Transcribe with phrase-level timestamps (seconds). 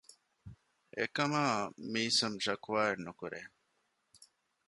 [0.97, 1.43] އެކަމާ
[1.91, 3.41] މީސަމް ޝަކުވާއެއް ނުކުރޭ